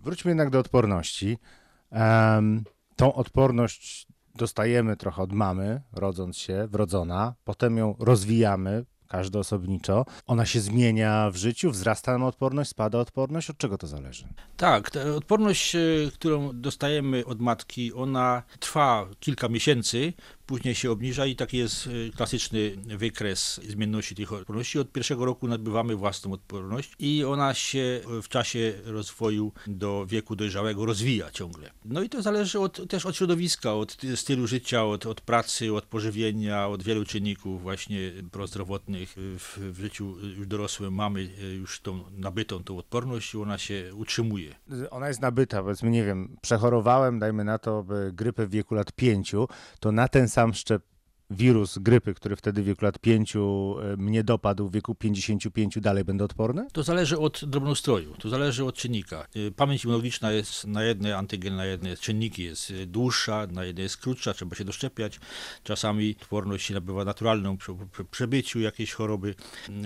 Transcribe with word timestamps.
Wróćmy 0.00 0.30
jednak 0.30 0.50
do 0.50 0.58
odporności. 0.58 1.38
Um, 1.90 2.64
tą 2.96 3.14
odporność 3.14 4.06
dostajemy 4.34 4.96
trochę 4.96 5.22
od 5.22 5.32
mamy, 5.32 5.82
rodząc 5.92 6.36
się, 6.36 6.68
wrodzona, 6.70 7.34
potem 7.44 7.76
ją 7.76 7.94
rozwijamy, 7.98 8.84
każdy 9.10 9.38
osobniczo. 9.38 10.04
Ona 10.26 10.46
się 10.46 10.60
zmienia 10.60 11.30
w 11.30 11.36
życiu, 11.36 11.70
wzrasta 11.70 12.12
nam 12.12 12.22
odporność, 12.22 12.70
spada 12.70 12.98
odporność. 12.98 13.50
Od 13.50 13.58
czego 13.58 13.78
to 13.78 13.86
zależy? 13.86 14.28
Tak, 14.56 14.90
ta 14.90 15.04
odporność, 15.04 15.74
e, 15.74 15.78
którą 16.14 16.60
dostajemy 16.60 17.26
od 17.26 17.40
matki, 17.40 17.92
ona 17.92 18.42
trwa 18.58 19.06
kilka 19.20 19.48
miesięcy, 19.48 20.12
później 20.50 20.74
się 20.74 20.90
obniża 20.90 21.26
i 21.26 21.36
taki 21.36 21.58
jest 21.58 21.86
y, 21.86 22.10
klasyczny 22.16 22.76
wykres 22.86 23.60
zmienności 23.68 24.14
tych 24.14 24.32
odporności. 24.32 24.78
Od 24.78 24.92
pierwszego 24.92 25.24
roku 25.24 25.48
nabywamy 25.48 25.96
własną 25.96 26.32
odporność 26.32 26.92
i 26.98 27.24
ona 27.24 27.54
się 27.54 28.00
w 28.22 28.28
czasie 28.28 28.72
rozwoju 28.84 29.52
do 29.66 30.06
wieku 30.06 30.36
dojrzałego 30.36 30.86
rozwija 30.86 31.30
ciągle. 31.30 31.70
No 31.84 32.02
i 32.02 32.08
to 32.08 32.22
zależy 32.22 32.60
od, 32.60 32.88
też 32.88 33.06
od 33.06 33.16
środowiska, 33.16 33.74
od 33.74 33.96
stylu 34.14 34.46
życia, 34.46 34.84
od, 34.84 35.06
od 35.06 35.20
pracy, 35.20 35.74
od 35.74 35.84
pożywienia, 35.84 36.68
od 36.68 36.82
wielu 36.82 37.04
czynników 37.04 37.62
właśnie 37.62 38.12
prozdrowotnych. 38.32 39.14
W, 39.16 39.58
w 39.72 39.80
życiu 39.80 40.16
już 40.36 40.46
dorosłym 40.46 40.94
mamy 40.94 41.20
y, 41.20 41.54
już 41.54 41.80
tą 41.80 42.04
nabytą 42.16 42.64
tą 42.64 42.78
odporność 42.78 43.34
i 43.34 43.38
ona 43.38 43.58
się 43.58 43.94
utrzymuje. 43.94 44.54
Ona 44.90 45.08
jest 45.08 45.20
nabyta, 45.20 45.62
powiedzmy, 45.62 45.90
nie 45.90 46.04
wiem, 46.04 46.36
przechorowałem, 46.40 47.18
dajmy 47.18 47.44
na 47.44 47.58
to, 47.58 47.84
grypę 48.12 48.46
w 48.46 48.50
wieku 48.50 48.74
lat 48.74 48.92
pięciu, 48.92 49.48
to 49.80 49.92
na 49.92 50.08
ten 50.08 50.28
sam 50.28 50.39
sam 50.40 50.54
szczep 50.54 50.82
wirus 51.30 51.78
grypy, 51.78 52.14
który 52.14 52.36
wtedy 52.36 52.62
w 52.62 52.64
wieku 52.64 52.84
lat 52.84 52.98
5 52.98 53.36
e, 53.36 53.40
mnie 53.96 54.24
dopadł, 54.24 54.68
w 54.68 54.72
wieku 54.72 54.94
55 54.94 55.80
dalej 55.80 56.04
będę 56.04 56.24
odporny? 56.24 56.66
To 56.72 56.82
zależy 56.82 57.18
od 57.18 57.44
drobnoustroju, 57.44 58.14
to 58.18 58.28
zależy 58.28 58.64
od 58.64 58.74
czynnika. 58.74 59.26
E, 59.48 59.50
pamięć 59.50 59.84
immunologiczna 59.84 60.32
jest 60.32 60.66
na 60.66 60.82
jedne 60.84 61.16
antygen, 61.16 61.56
na 61.56 61.64
jedne 61.64 61.96
czynniki 61.96 62.42
jest 62.42 62.70
e, 62.70 62.86
dłuższa, 62.86 63.46
na 63.46 63.64
jedne 63.64 63.82
jest 63.82 63.96
krótsza, 63.96 64.34
trzeba 64.34 64.56
się 64.56 64.64
doszczepiać. 64.64 65.20
Czasami 65.64 66.16
odporność 66.20 66.66
się 66.66 66.74
nabywa 66.74 67.04
naturalną 67.04 67.56
przy 67.56 67.72
przebyciu 68.10 68.60
jakiejś 68.60 68.92
choroby. 68.92 69.34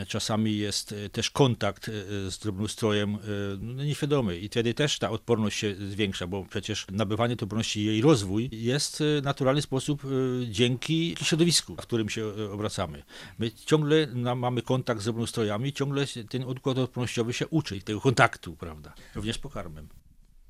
Czasami 0.09 0.59
jest 0.59 0.95
też 1.13 1.31
kontakt 1.31 1.91
z 2.29 2.39
drobnoustrojem 2.39 3.19
no, 3.61 3.85
nieświadomy 3.85 4.39
i 4.39 4.49
wtedy 4.49 4.75
też 4.75 4.99
ta 4.99 5.11
odporność 5.11 5.59
się 5.59 5.75
zwiększa, 5.91 6.27
bo 6.27 6.45
przecież 6.45 6.87
nabywanie 6.93 7.37
tej 7.37 7.45
odporności 7.45 7.81
i 7.81 7.85
jej 7.85 8.03
rozwój 8.03 8.49
jest 8.53 8.99
w 8.99 9.21
naturalny 9.25 9.63
sposób 9.63 10.03
dzięki 10.51 11.15
środowisku, 11.35 11.77
w 11.77 11.79
którym 11.79 12.09
się 12.09 12.23
e, 12.25 12.53
obracamy. 12.53 13.03
My 13.39 13.51
ciągle 13.51 14.07
mamy 14.37 14.63
kontakt 14.63 15.01
z 15.01 15.07
robnostrojami, 15.07 15.73
ciągle 15.73 16.07
ten 16.29 16.45
układ 16.45 16.79
odpornościowy 16.79 17.33
się 17.33 17.47
uczy 17.49 17.81
tego 17.81 18.01
kontaktu, 18.01 18.57
prawda? 18.57 18.95
Również 19.15 19.39
pokarmem. 19.39 19.89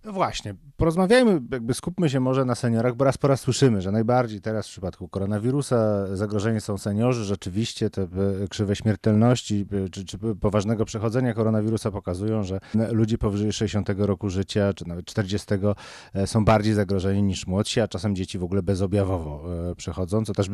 No 0.04 0.12
właśnie, 0.12 0.54
porozmawiajmy, 0.76 1.40
jakby 1.52 1.74
skupmy 1.74 2.10
się 2.10 2.20
może 2.20 2.44
na 2.44 2.54
seniorach, 2.54 2.94
bo 2.94 3.04
raz 3.04 3.18
po 3.18 3.28
raz 3.28 3.40
słyszymy, 3.40 3.82
że 3.82 3.92
najbardziej 3.92 4.40
teraz 4.40 4.66
w 4.66 4.70
przypadku 4.70 5.08
koronawirusa 5.08 6.06
zagrożeni 6.16 6.60
są 6.60 6.78
seniorzy. 6.78 7.24
Rzeczywiście 7.24 7.90
te 7.90 8.02
e, 8.02 8.08
krzywe 8.50 8.76
śmiertelności 8.76 9.66
e, 9.86 9.88
czy, 9.88 10.04
czy 10.04 10.18
poważnego 10.40 10.84
przechodzenia 10.84 11.34
koronawirusa 11.34 11.90
pokazują, 11.90 12.42
że 12.42 12.60
ludzie 12.90 13.18
powyżej 13.18 13.52
60 13.52 13.88
roku 13.98 14.30
życia, 14.30 14.72
czy 14.74 14.88
nawet 14.88 15.04
40 15.06 15.46
e, 16.14 16.26
są 16.26 16.44
bardziej 16.44 16.74
zagrożeni 16.74 17.22
niż 17.22 17.46
młodsi, 17.46 17.80
a 17.80 17.88
czasem 17.88 18.16
dzieci 18.16 18.38
w 18.38 18.44
ogóle 18.44 18.62
bezobjawowo 18.62 19.44
przechodzą, 19.76 20.24
co 20.24 20.32
też 20.32 20.46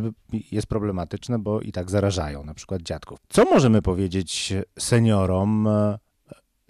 jest 0.53 0.67
problematyczne, 0.67 1.39
bo 1.39 1.61
i 1.61 1.73
tak 1.73 1.91
zarażają 1.91 2.45
na 2.45 2.55
przykład 2.55 2.83
dziadków. 2.83 3.19
Co 3.29 3.45
możemy 3.45 3.83
powiedzieć 3.83 4.53
seniorom, 4.79 5.69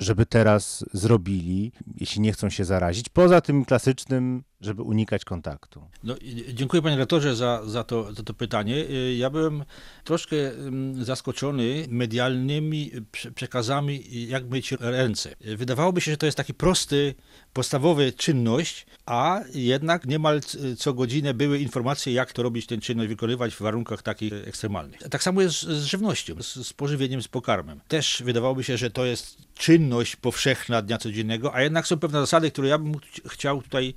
żeby 0.00 0.26
teraz 0.26 0.84
zrobili, 0.92 1.72
jeśli 2.00 2.20
nie 2.20 2.32
chcą 2.32 2.50
się 2.50 2.64
zarazić, 2.64 3.08
poza 3.08 3.40
tym 3.40 3.64
klasycznym 3.64 4.42
żeby 4.60 4.82
unikać 4.82 5.24
kontaktu. 5.24 5.82
No, 6.04 6.14
dziękuję 6.48 6.82
panie 6.82 6.96
rektorze 6.96 7.36
za, 7.36 7.62
za, 7.66 7.84
to, 7.84 8.12
za 8.12 8.22
to 8.22 8.34
pytanie. 8.34 8.74
Y, 8.74 9.14
ja 9.18 9.30
byłem 9.30 9.64
troszkę 10.04 10.36
mm, 10.50 11.04
zaskoczony 11.04 11.86
medialnymi 11.88 12.90
przekazami, 13.34 14.04
jak 14.28 14.44
myć 14.44 14.72
ręce. 14.72 15.36
Wydawałoby 15.40 16.00
się, 16.00 16.10
że 16.10 16.16
to 16.16 16.26
jest 16.26 16.36
taki 16.36 16.54
prosty, 16.54 17.14
podstawowy 17.52 18.12
czynność, 18.12 18.86
a 19.06 19.40
jednak 19.54 20.06
niemal 20.06 20.40
co 20.78 20.94
godzinę 20.94 21.34
były 21.34 21.58
informacje, 21.58 22.12
jak 22.12 22.32
to 22.32 22.42
robić, 22.42 22.66
ten 22.66 22.80
czynność 22.80 23.08
wykonywać 23.08 23.54
w 23.54 23.60
warunkach 23.60 24.02
takich 24.02 24.32
ekstremalnych. 24.32 25.00
Tak 25.10 25.22
samo 25.22 25.42
jest 25.42 25.62
z 25.62 25.84
żywnością, 25.84 26.34
z, 26.42 26.72
pożywieniem, 26.72 27.22
z 27.22 27.28
pokarmem. 27.28 27.80
Też 27.88 28.22
wydawałoby 28.24 28.64
się, 28.64 28.76
że 28.76 28.90
to 28.90 29.04
jest 29.04 29.36
czynność 29.54 30.16
powszechna 30.16 30.82
dnia 30.82 30.98
codziennego, 30.98 31.54
a 31.54 31.62
jednak 31.62 31.86
są 31.86 31.98
pewne 31.98 32.20
zasady, 32.20 32.50
które 32.50 32.68
ja 32.68 32.78
bym 32.78 32.92
chciał 33.26 33.62
tutaj 33.62 33.94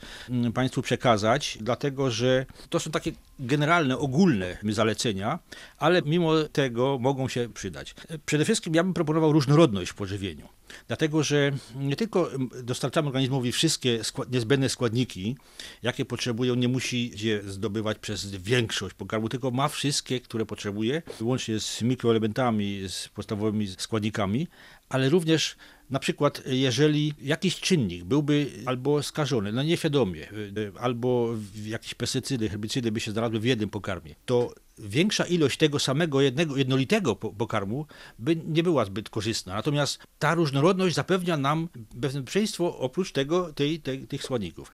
mm, 0.53 0.63
Państwu 0.63 0.81
przekazać, 0.81 1.57
dlatego 1.61 2.11
że 2.11 2.45
to 2.69 2.79
są 2.79 2.91
takie 2.91 3.11
generalne, 3.39 3.97
ogólne 3.97 4.57
zalecenia, 4.69 5.39
ale 5.77 6.01
mimo 6.01 6.43
tego 6.43 6.97
mogą 7.01 7.27
się 7.27 7.49
przydać. 7.53 7.95
Przede 8.25 8.45
wszystkim 8.45 8.75
ja 8.75 8.83
bym 8.83 8.93
proponował 8.93 9.31
różnorodność 9.31 9.91
w 9.91 9.95
pożywieniu. 9.95 10.47
Dlatego, 10.87 11.23
że 11.23 11.51
nie 11.75 11.95
tylko 11.95 12.29
dostarczamy 12.63 13.07
organizmowi 13.07 13.51
wszystkie 13.51 13.99
niezbędne 14.31 14.69
składniki, 14.69 15.37
jakie 15.83 16.05
potrzebują, 16.05 16.55
nie 16.55 16.67
musi 16.67 17.11
je 17.27 17.41
zdobywać 17.43 17.99
przez 17.99 18.35
większość 18.35 18.95
pokarmu, 18.95 19.29
tylko 19.29 19.51
ma 19.51 19.67
wszystkie, 19.67 20.19
które 20.19 20.45
potrzebuje, 20.45 21.01
łącznie 21.21 21.59
z 21.59 21.81
mikroelementami, 21.81 22.83
z 22.89 23.09
podstawowymi 23.09 23.67
składnikami, 23.67 24.47
ale 24.89 25.09
również 25.09 25.55
na 25.89 25.99
przykład, 25.99 26.41
jeżeli 26.45 27.13
jakiś 27.21 27.59
czynnik 27.59 28.03
byłby 28.03 28.51
albo 28.65 29.03
skażony, 29.03 29.51
no 29.51 29.63
nieświadomie, 29.63 30.27
albo 30.79 31.35
jakieś 31.65 31.93
pestycydy, 31.93 32.49
herbicydy 32.49 32.91
by 32.91 32.99
się 32.99 33.11
znalazły 33.11 33.39
w 33.39 33.45
jednym 33.45 33.69
pokarmie, 33.69 34.15
to 34.25 34.53
większa 34.77 35.25
ilość 35.25 35.57
tego 35.57 35.79
samego 35.79 36.21
jednego, 36.21 36.57
jednolitego 36.57 37.15
pokarmu 37.15 37.85
by 38.19 38.35
nie 38.35 38.63
była 38.63 38.85
zbyt 38.85 39.09
korzystna. 39.09 39.53
Natomiast 39.53 39.99
ta 40.19 40.35
różnorodność 40.35 40.95
zapewnia 40.95 41.37
nam 41.37 41.69
bezpieczeństwo 41.95 42.77
oprócz 42.77 43.11
tego 43.11 43.53
tej, 43.53 43.79
tej, 43.79 44.07
tych 44.07 44.23
składników. 44.23 44.71